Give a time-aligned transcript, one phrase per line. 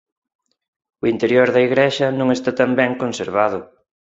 [1.03, 3.59] O interior da igrexa non está tan ben conservado.